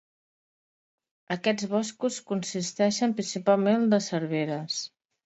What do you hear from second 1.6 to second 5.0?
boscos consisteixen principalment de serveres.